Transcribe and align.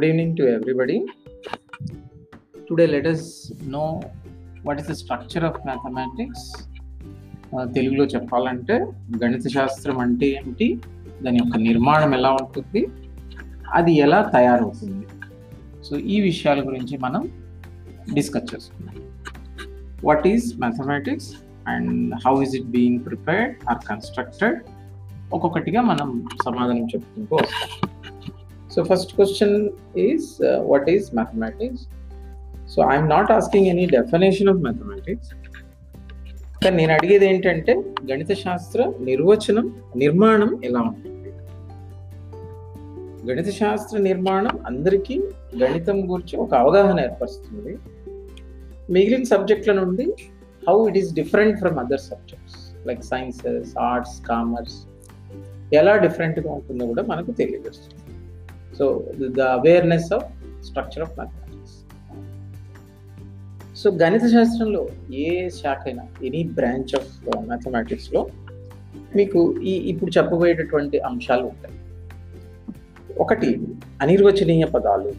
Good 0.00 0.12
evening 0.12 0.36
to 0.36 0.44
everybody. 0.58 0.98
Today, 2.56 2.86
let 2.96 3.04
us 3.04 3.18
know 3.68 3.88
what 4.66 4.76
is 4.78 4.86
the 4.88 4.94
structure 5.00 5.42
of 5.48 5.54
mathematics. 5.70 6.40
తెలుగులో 7.74 8.04
చెప్పాలంటే 8.04 8.74
గణిత 9.24 9.40
శాస్త్రం 9.40 9.98
అంటే 9.98 10.26
ఏమిటి? 10.26 10.80
దాని 11.22 11.36
యొక్క 11.36 11.58
నిర్మాణం 11.58 12.14
ఎలా 12.14 12.30
ఉంటుంది? 12.30 12.88
అది 13.72 13.92
ఎలా 13.92 14.22
తయారవుతుంది? 14.22 15.06
సో 15.84 15.96
ఈ 15.96 16.20
విషయాల 16.20 16.66
గురించి 16.66 16.98
మనం 16.98 17.30
డిస్కస్ 18.14 18.54
చేసుకుందాం. 18.54 18.96
What 20.04 20.26
is 20.26 20.58
mathematics 20.58 21.34
and 21.68 22.14
how 22.26 22.42
is 22.42 22.54
it 22.54 22.66
being 22.66 23.04
prepared 23.06 23.56
or 23.70 23.78
constructed 23.88 24.60
ఒక్కొక్కటిగా 25.32 25.80
మనం 25.82 26.28
సమాధానం 26.44 26.84
చెప్పుకుంటూ 26.84 27.36
వస్తాం. 27.36 27.99
So 28.74 28.82
first 28.82 29.14
question 29.14 29.68
is 29.98 30.28
what 30.42 30.90
is 30.90 31.14
mathematics 31.14 31.84
so 32.70 32.82
I'm 32.90 33.08
not 33.08 33.30
asking 33.32 33.66
any 33.66 33.86
definition 33.86 34.48
of 34.48 34.58
mathematics 34.58 35.30
కానీ 36.64 36.76
నేను 36.76 36.92
అడిగేది 36.92 37.26
ఏంటంటే 37.26 37.72
గణిత 38.12 38.32
శాస్త్ర 38.32 38.92
నిర్వచనం 39.00 39.76
నిర్మాణం 39.96 40.60
ఎలా 40.64 40.80
ఉంటుంది? 40.80 41.30
గణిత 43.30 43.48
శాస్త్ర 43.48 43.98
నిర్మాణం 43.98 44.58
అందరికీ 44.66 45.22
గణితం 45.62 46.12
గురించి 46.12 46.36
ఒక 46.36 46.54
అవగాహన 46.54 47.00
ఏర్పరుస్తుంది. 47.00 47.78
మిగిలిన 48.92 49.22
సబ్జెక్టుల 49.22 49.72
నుండి 49.72 50.06
how 50.68 50.88
it 50.88 50.98
is 50.98 51.14
different 51.14 51.58
from 51.58 51.78
other 51.78 52.00
subjects 52.00 52.86
like 52.86 53.02
sciences 53.04 53.78
arts 53.78 54.26
commerce 54.26 54.76
ఎలా 55.74 55.96
డిఫరెంట్గా 55.96 56.52
ఉంటుందో 56.52 56.86
కూడా 56.86 57.02
మనకు 57.02 57.30
తెలియజేస్తుంది. 57.32 58.09
So 58.78 59.04
the 59.38 59.40
awareness 59.40 60.12
of 60.12 60.26
structure 60.64 61.02
of 61.02 61.14
mathematics 61.18 61.76
so 63.82 63.90
గణిత 63.90 64.26
శాస్త్రంలో 64.26 64.88
ఏ 65.14 65.48
శాఖ 65.48 65.82
అయినా 65.84 66.04
ఎనీ 66.24 66.42
బ్రాంచ్ 66.44 66.94
ఆఫ్ 66.94 67.10
మ్యాథమెటిక్స్లో 67.46 68.26
మీకు 69.16 69.40
ఈ 69.62 69.74
ఇప్పుడు 69.92 70.10
చెప్పబోయేటటువంటి 70.18 70.98
అంశాలు 70.98 71.42
ఉంటాయి. 71.42 71.76
ఒకటి 73.18 73.48
అనిర్వచనీయ 74.00 74.64
పదాలు. 74.64 75.10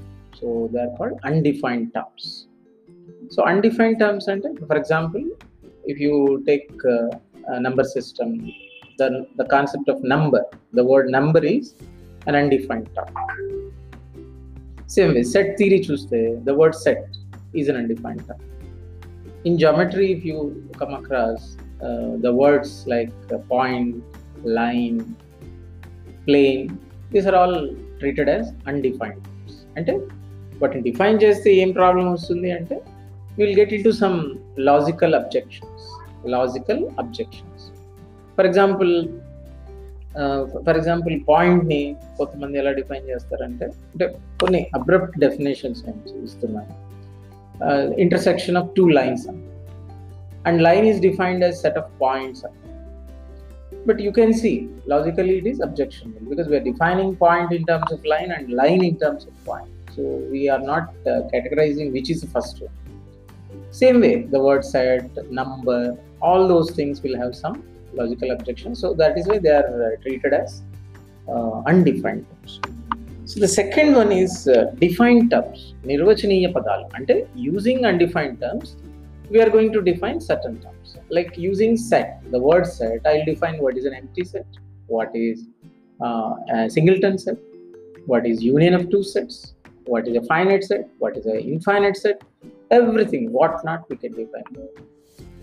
So 0.41 0.69
they 0.73 0.79
are 0.79 0.93
called 0.99 1.17
undefined 1.25 1.89
terms 1.91 2.29
so 3.35 3.41
undefined 3.43 3.99
terms 3.99 4.29
అంటే 4.29 4.49
for 4.69 4.77
example 4.77 5.25
if 5.91 5.99
you 6.01 6.13
take 6.47 6.71
number 7.57 7.85
system 7.85 8.33
the 9.01 9.07
the 9.41 9.43
concept 9.43 9.89
of 9.89 10.01
number 10.05 10.45
the 10.75 10.79
word 10.79 11.11
number 11.11 11.45
is 11.45 11.69
an 12.28 12.38
undefined 12.42 12.90
term 12.96 13.14
same 14.96 15.12
way 15.18 15.22
set 15.34 15.52
theory 15.60 15.80
చూస్తే 15.88 16.20
the 16.48 16.54
word 16.60 16.78
set 16.86 17.16
is 17.60 17.70
an 17.72 17.80
undefined 17.84 18.24
term 18.30 18.44
in 19.44 19.56
geometry 19.56 20.06
if 20.12 20.22
you 20.24 20.38
come 20.72 20.92
across 20.94 21.40
uh, 21.80 22.12
the 22.16 22.32
words 22.34 22.70
like 22.86 23.12
uh, 23.28 23.38
point 23.50 23.90
line 24.58 24.96
plane 26.26 26.62
these 27.12 27.26
are 27.26 27.36
all 27.36 27.54
treated 28.00 28.28
as 28.28 28.44
undefined 28.66 29.20
terms 29.26 29.54
అంటే 29.78 29.92
వాటిని 30.60 30.82
define 30.86 31.18
చేస్తే 31.24 31.48
ఏం 31.62 31.70
problem 31.72 32.06
వస్తుంది 32.12 32.50
అంటే 32.50 32.76
will 33.38 33.56
get 33.58 33.72
in 33.76 33.84
to 33.86 33.92
some 34.00 34.16
logical 34.68 35.14
objections 35.20 35.86
logical 36.34 36.82
objections 37.02 37.64
for 38.36 38.46
example 38.50 38.92
for 40.66 40.76
example 40.76 41.20
పాయింట్ని 41.28 41.96
కొంతమంది 42.16 42.58
ఎలా 42.58 42.72
define 42.72 43.08
చేస్తారంటే 43.12 43.64
అంటే 43.92 44.06
కొన్ని 44.42 44.66
అబ్రప్ట్ 44.74 45.16
డెఫినేషన్స్ 45.18 45.82
నేను 45.86 46.24
ఇస్తున్నాను 46.24 46.74
uh, 47.60 47.90
intersection 47.96 48.56
of 48.56 48.74
two 48.74 48.88
lines 48.90 49.26
and 50.44 50.62
line 50.62 50.84
is 50.84 51.00
defined 51.00 51.42
as 51.42 51.60
set 51.60 51.76
of 51.76 51.98
points 51.98 52.44
but 53.86 53.98
you 54.00 54.12
can 54.12 54.32
see 54.32 54.68
logically 54.86 55.38
it 55.38 55.46
is 55.46 55.60
objectionable 55.60 56.20
because 56.28 56.48
we 56.48 56.56
are 56.56 56.60
defining 56.60 57.16
point 57.16 57.52
in 57.52 57.64
terms 57.64 57.90
of 57.92 58.04
line 58.04 58.30
and 58.30 58.52
line 58.52 58.84
in 58.84 58.96
terms 58.98 59.24
of 59.24 59.44
point 59.44 59.68
so 59.94 60.02
we 60.30 60.48
are 60.48 60.58
not 60.58 60.88
uh, 61.06 61.22
categorizing 61.32 61.92
which 61.92 62.10
is 62.10 62.20
the 62.20 62.26
first 62.26 62.60
one 62.60 62.74
same 63.70 64.00
way 64.00 64.22
the 64.22 64.38
word 64.38 64.64
set 64.64 65.30
number 65.30 65.96
all 67.90 67.98
those 67.98 68.10
things 68.10 68.22
will 68.22 68.30
have 68.30 68.38
some 68.38 68.38
logical 68.38 68.38
objection 68.38 68.74
so 68.74 68.94
that 68.94 69.16
is 69.18 69.26
why 69.26 69.38
they 69.38 69.50
are 69.50 69.68
uh, 69.82 69.96
treated 70.02 70.32
as 70.34 70.62
uh, 71.28 71.62
undefined 71.64 72.24
terms 72.30 72.54
so 73.30 73.36
the 73.44 73.48
second 73.60 73.92
one 73.96 74.10
is 74.12 74.36
defined 74.82 75.24
terms 75.32 75.62
నిర్వచనీయ 75.86 76.48
పదాలు 76.56 76.84
అంటే 76.98 77.14
using 77.46 77.84
undefined 77.90 78.36
terms 78.42 78.70
we are 79.32 79.50
going 79.56 79.72
to 79.76 79.80
define 79.88 80.20
certain 80.28 80.58
terms 80.64 80.92
like 81.16 81.32
using 81.46 81.78
set 81.90 82.12
the 82.34 82.40
word 82.46 82.68
set 82.76 83.06
I 83.12 83.14
define 83.30 83.56
what 83.64 83.78
is 83.80 83.86
an 83.90 83.96
empty 84.02 84.24
set 84.34 84.54
what 84.94 85.16
is 85.24 85.42
singleton 86.76 87.18
set 87.24 87.42
what 88.12 88.28
is 88.30 88.40
union 88.50 88.76
of 88.78 88.86
two 88.94 89.00
sets 89.14 89.40
what 89.92 90.08
is 90.10 90.18
a 90.22 90.24
finite 90.32 90.66
set 90.70 90.86
what 91.04 91.16
is 91.20 91.28
a 91.34 91.38
infinite 91.54 91.98
set 92.04 92.22
everything 92.78 93.26
what 93.38 93.58
not 93.70 93.84
we 93.90 93.96
can 94.04 94.16
define 94.22 94.48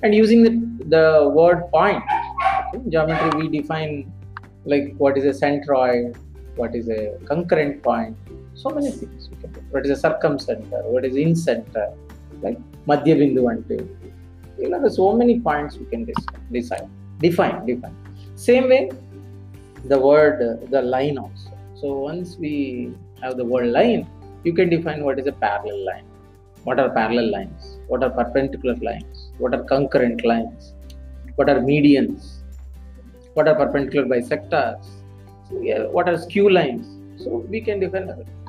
and 0.05 0.15
using 0.21 0.47
the 0.95 0.99
word 1.39 1.63
point 1.77 2.07
geometry 2.88 3.30
we 3.40 3.48
define 3.48 4.12
like 4.64 4.94
what 4.98 5.16
is 5.18 5.24
a 5.24 5.34
centroid 5.44 6.16
what 6.56 6.74
is 6.74 6.88
a 6.88 7.18
concurrent 7.30 7.82
point 7.82 8.16
so 8.54 8.70
many 8.70 8.90
things 8.90 9.30
what 9.70 9.84
is 9.86 9.92
a 9.96 10.00
circumcenter 10.08 10.82
what 10.94 11.04
is 11.04 11.14
incenter 11.14 11.88
like 12.42 12.58
madhya 12.90 13.16
bindu 13.20 13.42
you 14.60 14.68
know 14.68 14.88
so 14.88 15.12
many 15.12 15.38
points 15.38 15.76
we 15.76 15.86
can 15.86 16.04
decide, 16.52 16.88
define 17.20 17.64
define. 17.66 17.96
Same 18.34 18.68
way 18.68 18.90
the 19.84 19.98
word 19.98 20.68
the 20.70 20.82
line 20.82 21.16
also. 21.18 21.50
So 21.80 21.92
once 21.98 22.36
we 22.36 22.92
have 23.22 23.36
the 23.36 23.44
word 23.44 23.68
line 23.68 24.06
you 24.44 24.52
can 24.52 24.68
define 24.68 25.04
what 25.04 25.18
is 25.18 25.26
a 25.26 25.32
parallel 25.32 25.84
line. 25.86 26.06
What 26.64 26.80
are 26.80 26.90
parallel 26.90 27.30
lines? 27.30 27.78
What 27.86 28.02
are 28.02 28.10
perpendicular 28.10 28.76
lines? 28.76 29.30
What 29.38 29.54
are 29.54 29.62
concurrent 29.62 30.24
lines? 30.24 30.74
What 31.36 31.48
are 31.48 31.60
medians 31.60 32.37
what 33.37 33.47
are 33.49 33.55
perpendicular 33.55 34.05
bisectors 34.07 34.83
so 35.47 35.53
yeah, 35.61 35.83
what 35.95 36.07
are 36.09 36.17
skew 36.17 36.47
lines 36.49 36.85
so 37.23 37.29
we 37.53 37.61
can 37.67 37.79
define 37.79 38.07
everything 38.09 38.39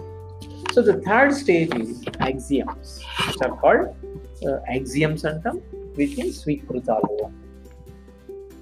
so 0.75 0.83
the 0.83 0.97
third 1.09 1.33
stage 1.43 1.73
is 1.77 1.91
axioms 2.29 2.89
which 3.27 3.41
are 3.47 3.55
called 3.63 3.85
uh, 4.47 4.59
axioms 4.77 5.25
అంటాం 5.33 5.57
which 5.99 6.15
means 6.21 6.37
స్వీకృతాలు 6.43 7.11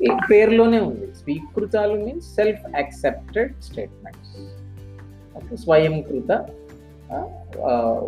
ఈ 0.07 0.11
పేరులోనే 0.31 0.79
ఉంది 0.89 1.07
స్వీకృతాలు 1.21 1.95
means 2.07 2.29
self 2.39 2.65
accepted 2.81 3.53
statements 3.69 4.33
okay 5.39 5.57
స్వయంకృత 5.65 6.33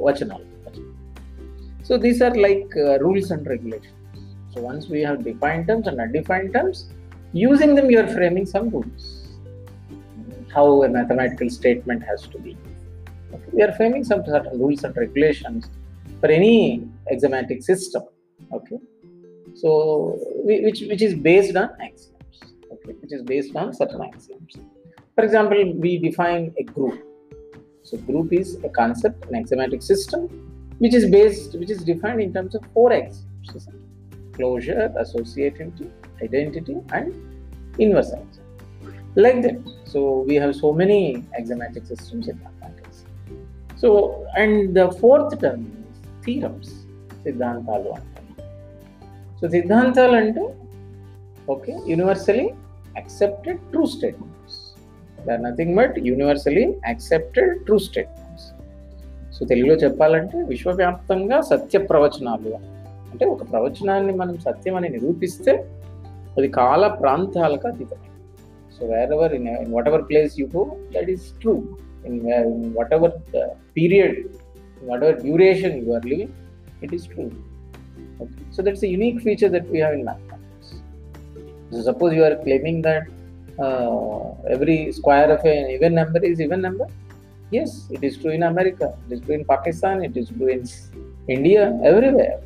వచనాలు 0.07 0.49
so 1.89 1.95
these 2.05 2.21
are 2.27 2.37
like 2.47 2.73
rules 3.05 3.31
and 3.35 3.49
regulations 3.53 4.01
so 4.53 4.61
once 4.69 4.87
we 4.93 4.99
have 5.05 5.19
defined 5.31 5.67
terms 5.71 5.89
and 5.91 6.03
undefined 6.07 6.53
terms 6.57 6.83
using 7.34 7.76
them 7.76 7.90
you 7.90 8.00
are 8.00 8.08
framing 8.08 8.46
some 8.46 8.70
rules. 8.70 9.28
How 10.54 10.84
a 10.84 10.90
mathematical 10.90 11.50
statement 11.50 12.04
has 12.04 12.28
to 12.28 12.40
be. 12.40 12.58
Okay. 13.34 13.50
we 13.54 13.62
are 13.62 13.72
framing 13.74 14.04
some 14.04 14.26
certain 14.26 14.60
rules 14.60 14.84
and 14.84 14.96
regulations 14.98 15.70
for 16.20 16.30
any 16.30 16.88
axiomatic 17.12 17.62
system 17.62 18.04
okay? 18.52 18.80
So 19.54 20.18
which 20.44 20.82
which 20.82 21.02
is 21.02 21.14
based 21.14 21.56
on 21.56 21.70
axioms 21.82 22.40
okay? 22.74 22.94
Which 23.02 23.14
is 23.14 23.22
based 23.22 23.56
on 23.56 23.74
certain 23.74 24.02
axioms. 24.02 24.58
For 25.16 25.24
example 25.24 25.74
we 25.76 26.00
define 26.00 26.54
a 26.58 26.64
group. 26.64 27.06
So 27.84 27.98
group 27.98 28.34
is 28.34 28.58
a 28.64 28.70
concept 28.70 29.26
an 29.26 29.36
axiomatic 29.36 29.82
system 29.84 30.28
which 30.80 30.94
is 30.94 31.10
based 31.10 31.58
which 31.60 31.70
is 31.70 31.84
defined 31.84 32.22
in 32.22 32.34
terms 32.34 32.56
of 32.56 32.64
four 32.74 32.92
axioms? 32.92 33.68
Closure 34.40 34.86
associativity 34.98 35.88
identity 36.22 36.78
and 36.92 37.08
inversions. 37.78 38.36
Like 39.16 39.42
that. 39.44 39.58
So 39.86 40.00
we 40.22 40.36
have 40.36 40.56
so 40.56 40.72
many 40.74 41.00
axiomatic 41.34 41.86
systems 41.86 42.28
in 42.28 42.38
mathematics. 42.40 42.98
So 43.78 43.90
and 44.36 44.76
the 44.76 44.88
fourth 44.94 45.34
term 45.42 45.62
is 45.82 45.98
theorems, 46.26 46.70
సిద్ధాంతాలు 47.24 47.90
అంటాం 47.96 48.26
so 49.40 49.48
సిద్ధాంతాలు 49.56 50.16
అంటే 50.20 50.44
okay 51.54 51.74
universally 51.92 52.46
accepted 52.96 53.60
true 53.72 53.84
statements 53.96 54.60
they 55.26 55.32
are 55.36 55.44
nothing 55.48 55.74
but 55.80 55.96
universally 56.10 56.64
accepted 56.90 57.52
true 57.68 57.78
statements 57.88 58.48
so 59.38 59.48
తెలుగులో 59.52 59.76
చెప్పాలంటే 59.84 60.38
విశ్వవ్యాప్తంగా 60.54 61.40
సత్య 61.52 61.80
ప్రవచనాలు 61.92 62.54
అంటే 63.13 63.25
ఒక 63.35 63.43
ప్రవచనాన్ని 63.53 64.13
మనం 64.23 64.37
సత్యం 64.47 64.77
అని 64.81 64.89
నిరూపిస్తే 64.97 65.53
అది 66.37 66.49
కాల 66.59 66.85
ప్రాంతాలకు 67.03 67.67
అతీతమైనది 67.73 68.13
so 68.77 68.83
wherever 69.17 69.35
in 69.39 69.49
whatever 69.93 70.05
place 70.11 70.35
you 70.43 70.47
go 70.59 70.65
that 70.97 71.11
is 71.17 71.27
true 71.43 71.57
in, 72.05 72.23
where- 72.25 72.47
in 72.47 72.75
whatever 72.75 73.09
uh, 73.35 73.51
period, 73.77 74.15
whatever 74.81 75.13
duration 75.21 75.85
you 75.85 75.93
are 75.95 76.03
living, 76.03 76.33
it 76.83 76.93
is 76.93 77.07
true. 77.07 77.31
Okay. 78.21 78.45
So 78.51 78.63
that's 78.63 78.83
a 78.83 78.89
unique 78.89 79.21
feature 79.23 79.49
that 79.49 79.69
we 79.69 79.79
have 79.79 79.95
in 79.95 80.05
mathematics. 80.05 80.69
So 81.71 81.83
suppose 81.83 82.13
you 82.15 82.25
are 82.25 82.37
claiming 82.37 82.83
that 82.83 83.05
uh, 83.59 84.25
every 84.47 84.93
square 84.93 85.31
of 85.31 85.45
an 85.45 85.71
even 85.71 85.95
number 85.95 86.23
is 86.23 86.41
even 86.41 86.61
number. 86.61 86.87
Yes, 87.51 87.89
it 87.91 88.03
is 88.03 88.19
true 88.19 88.31
in 88.31 88.43
America, 88.45 88.97
it 89.07 89.15
is 89.15 89.21
true 89.21 89.35
in 89.35 89.45
Pakistan, 89.45 90.03
it 90.03 90.17
is 90.17 90.29
true 90.29 90.49
in 90.49 90.63
India, 91.29 91.63
everywhere. 91.83 92.39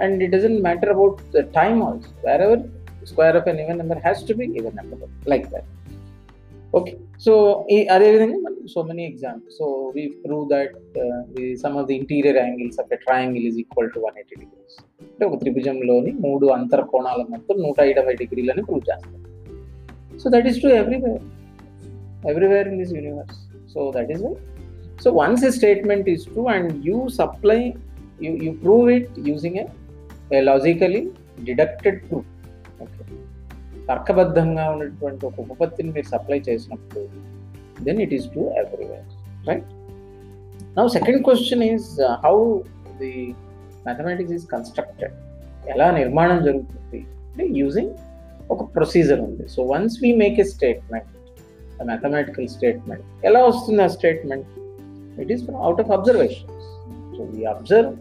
Okay. 0.00 0.04
And 0.04 0.22
it 0.22 0.30
doesn't 0.30 0.60
matter 0.62 0.90
about 0.90 1.20
the 1.32 1.44
time 1.58 1.80
also. 1.82 2.08
Wherever 2.22 2.56
square 3.04 3.36
of 3.36 3.46
an 3.46 3.60
even 3.60 3.78
number 3.78 3.98
has 4.00 4.22
to 4.24 4.34
be 4.34 4.46
even 4.52 4.74
number, 4.74 4.98
like 5.26 5.48
that. 5.54 5.66
Okay 6.72 6.92
so 7.24 7.32
ఈ 7.74 7.76
అదేవిధంగా 7.94 8.38
మనం 8.44 8.56
so 8.72 8.80
many 8.88 9.02
examples 9.10 9.56
so 9.58 9.66
we 9.96 10.02
prove 10.24 10.42
that 10.52 10.74
some 11.62 11.76
of 11.80 11.86
the 11.90 11.94
interior 12.00 12.38
angles 12.42 12.78
of 12.82 12.90
a 12.96 12.98
triangle 13.04 13.44
is 13.50 13.58
equal 13.62 13.90
to 13.94 14.00
one 14.06 14.16
eighty 14.20 14.36
degrees 14.42 14.76
అంటే 15.02 15.24
ఒక 15.28 15.38
త్రిభుజంలోని 15.42 16.12
మూడు 16.24 16.46
అంతర 16.56 16.82
కోణాల 16.92 17.22
మొత్తం 17.34 17.56
నూట 17.66 17.78
ఇరవై 17.92 18.14
డిగ్రీలని 18.22 18.64
ప్రూవ్ 18.68 18.82
చేస్తాం 18.90 19.22
so 20.22 20.32
that 20.34 20.48
is 20.50 20.60
to 20.64 20.70
everywhere 20.80 21.22
everywhere 22.32 22.68
in 22.72 22.78
this 22.82 22.92
universe 22.98 23.38
so 23.74 23.80
that 23.96 24.12
is 24.16 24.22
why 24.26 24.34
so 25.04 25.10
once 25.22 25.44
a 25.50 25.52
statement 25.60 26.08
is 26.14 26.26
true 26.32 26.44
and 26.56 26.70
you 26.88 26.98
supply 27.20 27.60
you 28.26 28.32
you 28.46 28.52
prove 28.66 28.86
it 28.98 29.10
using 29.30 29.58
a 30.35 30.41
logically 30.49 31.01
deducted 31.47 31.99
proof 32.07 32.29
okay 32.83 33.03
తర్కబద్ధంగా 33.89 34.65
ఉన్నటువంటి 34.73 35.23
ఒక 35.29 35.37
ఉపపత్తిని 35.45 35.91
మీరు 35.95 36.07
supply 36.13 36.39
చేసినప్పుడు 36.49 37.01
then 37.87 38.01
it 38.05 38.13
is 38.17 38.27
to 38.35 38.41
everywhere 38.61 39.07
right 39.49 39.69
now 40.77 40.85
second 40.97 41.21
question 41.27 41.63
is 41.71 41.87
how 42.25 42.35
the 43.01 43.13
mathematics 43.87 44.33
is 44.37 44.45
constructed 44.53 45.15
ఎలా 45.73 45.87
నిర్మాణం 45.99 46.39
జరుగుతుంది? 46.47 46.99
అంటే 47.31 47.45
using 47.61 47.91
ఒక 48.53 48.61
ప్రొసీజర్ 48.75 49.21
ఉంది. 49.27 49.43
So 49.55 49.59
once 49.73 49.97
we 50.03 50.09
make 50.23 50.39
a 50.39 50.47
statement 50.53 51.11
mathematical 51.89 52.47
statement 52.55 53.05
ఎలా 53.27 53.39
వస్తుంది 53.45 53.81
ఆ 53.83 53.87
statement 53.97 54.49
it 55.21 55.31
is 55.35 55.43
out 55.65 55.81
of 55.83 55.91
observations 55.97 56.67
so 57.15 57.21
we 57.33 57.41
observe 57.53 57.93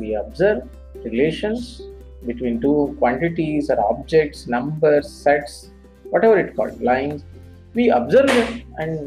we 0.00 0.10
observe 0.22 0.62
relations 1.04 1.82
between 2.26 2.60
two 2.60 2.96
quantities 2.98 3.70
or 3.70 3.80
objects, 3.90 4.46
numbers, 4.46 5.10
sets, 5.10 5.70
whatever 6.10 6.38
it 6.38 6.56
called, 6.56 6.80
lines. 6.80 7.24
We 7.74 7.90
observe 7.90 8.30
it 8.30 8.64
and 8.78 8.98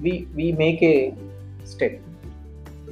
we, 0.00 0.28
we 0.34 0.52
make 0.52 0.82
a 0.82 1.14
statement 1.64 2.04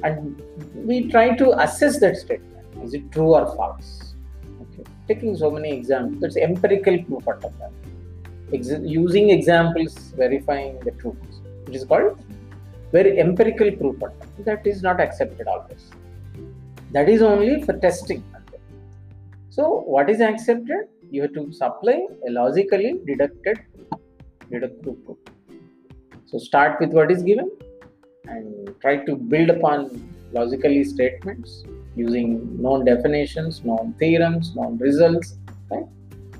and 0.03 0.41
we 0.75 1.09
try 1.09 1.35
to 1.35 1.59
assess 1.61 1.99
that 1.99 2.17
statement. 2.17 2.65
Is 2.83 2.93
it 2.93 3.11
true 3.11 3.35
or 3.35 3.45
false? 3.55 4.15
Okay. 4.61 4.83
Taking 5.07 5.37
so 5.37 5.51
many 5.51 5.71
examples, 5.71 6.23
it's 6.23 6.37
empirical 6.37 7.03
proof 7.03 7.27
of 7.27 7.57
that. 7.59 7.71
Ex- 8.53 8.81
using 8.81 9.29
examples, 9.29 9.95
verifying 10.17 10.79
the 10.79 10.91
truth. 10.91 11.15
It 11.67 11.75
is 11.75 11.85
called 11.85 12.19
very 12.91 13.19
empirical 13.19 13.71
proof. 13.71 13.97
That 14.39 14.65
is 14.67 14.81
not 14.81 14.99
accepted 14.99 15.47
always. 15.47 15.91
That 16.91 17.07
is 17.07 17.21
only 17.21 17.61
for 17.63 17.73
testing 17.73 18.23
so, 19.55 19.81
what 19.93 20.09
is 20.09 20.21
accepted? 20.21 20.87
You 21.09 21.23
have 21.23 21.33
to 21.33 21.51
supply 21.51 22.07
a 22.25 22.31
logically 22.31 23.01
deducted 23.05 23.59
deductive 24.49 25.03
proof. 25.05 25.17
So, 26.25 26.37
start 26.37 26.79
with 26.79 26.93
what 26.93 27.11
is 27.11 27.21
given 27.21 27.51
and 28.29 28.73
try 28.79 28.95
to 29.07 29.15
build 29.17 29.49
upon 29.49 30.09
logically 30.31 30.85
statements 30.85 31.65
using 31.97 32.61
known 32.61 32.85
definitions, 32.85 33.65
known 33.65 33.93
theorems, 33.99 34.55
known 34.55 34.77
results, 34.77 35.37
right? 35.69 35.83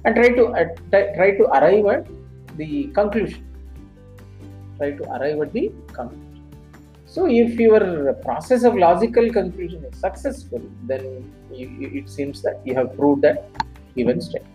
And 0.05 0.15
try 0.15 0.29
to 0.29 0.45
uh, 0.45 0.65
try 0.89 1.03
try 1.13 1.31
to 1.31 1.43
arrive 1.59 1.85
at 1.87 2.07
the 2.55 2.85
conclusion. 2.99 3.45
Try 4.77 4.91
to 4.91 5.11
arrive 5.17 5.41
at 5.41 5.51
the 5.51 5.69
conclusion. 5.91 6.40
So, 7.10 7.26
if 7.26 7.58
your 7.58 8.12
process 8.14 8.64
of 8.64 8.74
logical 8.74 9.30
conclusion 9.30 9.84
is 9.84 9.98
successful, 9.98 10.62
then 10.84 11.32
you, 11.52 11.68
you, 11.80 12.02
it 12.02 12.10
seems 12.10 12.42
that 12.42 12.60
you 12.64 12.74
have 12.74 12.96
proved 12.96 13.22
that 13.22 13.48
given 13.96 14.20
statement. 14.20 14.52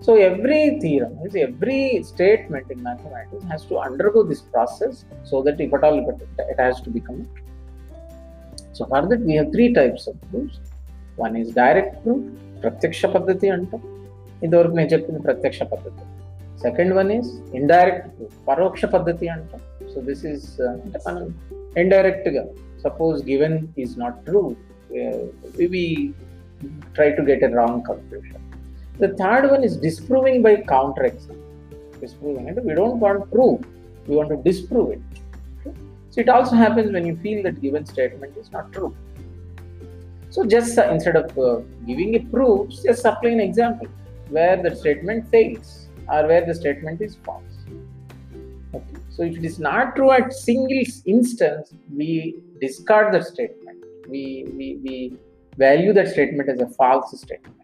So, 0.00 0.16
every 0.16 0.78
theorem, 0.80 1.16
means 1.18 1.34
every 1.34 2.02
statement 2.02 2.70
in 2.70 2.82
mathematics 2.82 3.44
has 3.44 3.64
to 3.66 3.78
undergo 3.78 4.22
this 4.22 4.42
process 4.42 5.04
so 5.24 5.42
that 5.42 5.60
if 5.60 5.72
at 5.74 5.82
all 5.82 5.98
it, 5.98 6.28
it 6.38 6.58
has 6.58 6.80
to 6.82 6.90
become 6.90 7.26
true. 7.34 7.46
So, 8.72 8.86
for 8.86 9.06
that, 9.06 9.20
we 9.20 9.34
have 9.34 9.50
three 9.52 9.72
types 9.74 10.06
of 10.06 10.14
proofs. 10.30 10.58
One 11.16 11.36
is 11.36 11.52
direct 11.52 12.02
proof, 12.02 12.22
ప్రత్యక్ష 12.64 13.06
పద్ధతి 13.06 13.46
అంటాం 13.50 13.82
ఇంతవరకు 14.44 14.74
నేను 14.78 14.90
చెప్పింది 14.94 15.20
ప్రత్యక్ష 15.20 15.62
పద్ధతి 15.72 16.02
second 16.64 16.92
one 16.94 17.10
is 17.16 17.30
indirect 17.58 18.08
proof 18.16 18.36
పరోక్ష 18.48 18.84
పద్ధతి 18.94 19.28
అంటాం 19.34 19.62
సో 19.94 20.00
దిస్ 20.08 20.24
ఈస్ 20.32 20.46
అంటే 20.72 20.98
మనం 21.06 21.24
ఇండైరెక్ట్ 21.82 22.28
గా 22.36 22.42
suppose 22.84 23.18
given 23.30 23.58
is 23.82 23.94
not 24.02 24.18
true 24.28 24.42
we 25.74 25.84
try 26.96 27.08
to 27.18 27.24
get 27.30 27.44
a 27.48 27.52
wrong 27.60 27.82
conclusion 27.90 28.46
the 29.02 29.08
third 29.22 29.46
one 29.52 29.64
is 29.68 29.76
disproving 29.88 30.42
by 30.48 30.54
counter 30.74 31.06
exam 31.10 31.42
disproving 32.02 32.48
అంటే 32.50 32.62
we 32.68 32.74
don't 32.80 33.00
want 33.06 33.26
prove 33.34 33.56
we 34.08 34.14
want 34.18 34.32
to 34.34 34.40
disprove 34.50 34.90
it 34.96 35.06
so 36.14 36.18
it 36.24 36.32
also 36.36 36.54
happens 36.56 36.90
when 36.96 37.08
you 37.10 37.14
feel 37.24 37.42
that 37.48 37.60
given 37.66 37.86
statement 37.92 38.36
is 38.42 38.50
not 38.56 38.70
true 38.76 38.88
so 40.34 40.42
just 40.54 40.78
instead 40.94 41.18
of 41.22 41.32
giving 41.90 42.16
a 42.20 42.24
proof 42.34 42.68
just 42.86 43.02
supply 43.08 43.32
an 43.32 43.42
example 43.48 43.88
where 44.30 44.56
the 44.64 44.72
statement 44.74 45.26
fails 45.26 45.70
or 46.08 46.20
where 46.26 46.44
the 46.46 46.54
statement 46.54 47.00
is 47.00 47.14
false. 47.26 47.53
Okay. 48.75 48.99
So 49.09 49.23
if 49.23 49.37
it 49.37 49.45
is 49.45 49.59
not 49.59 49.95
true 49.95 50.11
at 50.11 50.33
single 50.33 50.83
instance, 51.05 51.73
we 51.89 52.35
discard 52.59 53.13
that 53.13 53.25
statement. 53.25 53.83
We, 54.09 54.45
we, 54.57 54.79
we 54.83 55.17
value 55.57 55.93
that 55.93 56.09
statement 56.09 56.49
as 56.49 56.59
a 56.59 56.67
false 56.67 57.17
statement. 57.19 57.61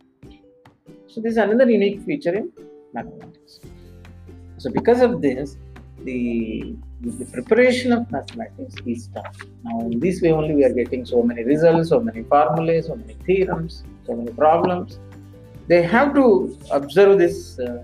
So 1.08 1.20
this 1.20 1.32
is 1.34 1.38
another 1.38 1.70
unique 1.70 2.02
feature 2.04 2.34
in 2.34 2.52
mathematics. 2.94 3.60
So 4.58 4.72
because 4.72 5.02
of 5.02 5.22
this, 5.22 5.58
the, 6.06 6.76
the 7.02 7.26
preparation 7.26 7.92
of 7.92 8.10
mathematics 8.10 8.76
is 8.86 9.10
tough. 9.14 9.38
Now 9.64 9.82
in 9.82 10.00
this 10.00 10.22
way 10.22 10.32
only 10.32 10.56
we 10.56 10.64
are 10.64 10.74
getting 10.74 11.06
so 11.06 11.22
many 11.22 11.44
results, 11.44 11.90
so 11.90 12.00
many 12.00 12.24
formulas, 12.24 12.88
so 12.88 12.96
many 12.96 13.16
theorems, 13.26 13.84
so 14.08 14.16
many 14.16 14.32
problems. 14.32 15.00
They 15.68 15.84
have 15.84 16.16
to 16.16 16.58
observe 16.72 17.20
this 17.20 17.60
uh, 17.60 17.84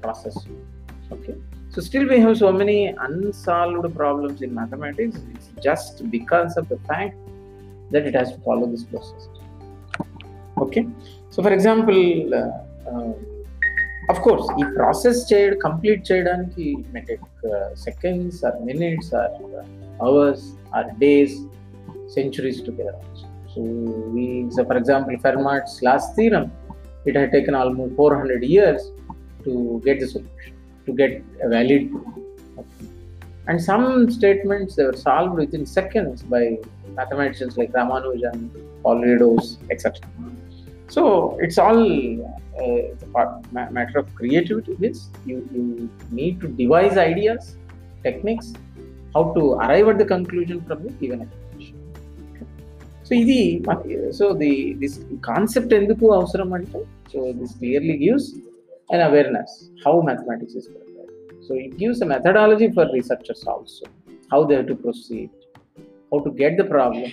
process. 0.00 0.36
Okay. 1.10 1.34
So 1.71 1.81
still 1.81 2.07
we 2.07 2.19
have 2.19 2.37
so 2.37 2.51
many 2.51 2.79
unsolved 3.07 3.95
problems 3.95 4.41
in 4.41 4.53
mathematics. 4.53 5.17
It's 5.33 5.49
just 5.61 6.09
because 6.09 6.57
of 6.57 6.67
the 6.69 6.77
fact 6.89 7.15
that 7.91 8.05
it 8.05 8.15
has 8.15 8.31
to 8.33 8.39
follow 8.39 8.65
this 8.65 8.83
process. 8.83 9.27
Okay. 10.57 10.87
So 11.29 11.43
for 11.43 11.53
example, 11.53 12.33
uh, 12.33 12.89
uh, 12.91 13.13
of 14.13 14.17
course, 14.25 14.45
ఈ 14.59 14.65
process 14.77 15.21
చేయడం 15.29 15.57
complete 15.67 16.01
చేయడానికి 16.09 16.65
may 16.93 17.01
take 17.09 17.25
seconds 17.87 18.39
are 18.47 18.57
minutes 18.69 19.11
are 19.21 19.33
ours 20.07 20.45
are 20.77 20.89
days 21.03 21.35
centuries 22.15 22.61
together 22.67 23.01
so 23.51 23.61
we 24.15 24.25
so 24.55 24.61
for 24.69 24.75
example 24.81 25.15
fermat's 25.25 25.75
last 25.87 26.07
theorem 26.17 26.45
it 27.09 27.15
had 27.19 27.29
taken 27.35 27.53
almost 27.61 27.93
400 27.95 28.43
years 28.55 28.81
to 29.45 29.53
get 29.87 29.97
the 30.03 30.09
solution 30.15 30.53
to 30.85 30.93
get 30.93 31.11
a 31.45 31.49
valid 31.49 31.83
proof. 31.91 32.07
Okay. 32.61 32.85
and 33.49 33.61
some 33.61 33.85
statements 34.11 34.75
they 34.77 34.85
were 34.89 34.99
solved 35.07 35.35
within 35.41 35.65
seconds 35.77 36.17
by 36.33 36.41
mathematicians 36.99 37.53
like 37.59 37.71
ramanujan 37.79 38.39
Polyidus, 38.83 39.45
etc 39.73 39.85
so 40.95 41.01
it's 41.45 41.57
all 41.65 41.81
uh, 42.61 42.91
it's 42.91 43.03
a 43.03 43.11
part, 43.15 43.29
ma- 43.55 43.69
matter 43.77 43.97
of 43.99 44.07
creativity 44.19 44.75
this 44.85 44.99
you, 45.29 45.37
you 45.55 45.63
need 46.11 46.35
to 46.43 46.47
devise 46.61 46.97
ideas 47.09 47.43
techniques 48.07 48.49
how 49.15 49.23
to 49.37 49.43
arrive 49.65 49.87
at 49.93 49.97
the 50.03 50.09
conclusion 50.15 50.59
from 50.69 50.79
the 50.87 50.93
given 51.01 51.21
explanation 51.27 51.75
so 53.07 53.13
ఇది 53.23 53.41
so 54.17 54.25
the 54.41 54.49
this 54.81 54.95
concept 55.27 55.73
ఎందుకు 55.77 56.05
అవసరం 56.15 56.49
అంటే 56.57 56.79
so 57.11 57.19
this 57.39 57.53
clearly 57.59 57.95
gives 58.01 58.27
and 58.92 59.02
awareness 59.02 59.70
how 59.84 60.00
mathematics 60.00 60.54
is 60.54 60.68
prepared. 60.68 61.42
So 61.46 61.54
it 61.54 61.76
gives 61.76 62.00
a 62.02 62.06
methodology 62.06 62.70
for 62.70 62.86
researchers 62.92 63.44
also 63.44 63.86
how 64.30 64.44
they 64.44 64.54
have 64.56 64.66
to 64.66 64.74
proceed, 64.74 65.30
how 66.10 66.20
to 66.20 66.30
get 66.30 66.56
the 66.56 66.64
problem, 66.64 67.10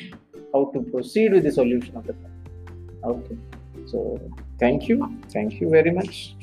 how 0.54 0.72
to 0.74 0.82
proceed 0.84 1.34
with 1.34 1.44
the 1.44 1.52
solution 1.52 1.96
of 1.98 2.08
the 2.08 2.14
problem. 2.14 2.40
Okay. 3.04 3.38
So 3.88 4.20
thank 4.60 4.88
you. 4.88 5.20
Thank 5.30 5.60
you 5.60 5.70
very 5.70 5.92
much. 5.92 6.36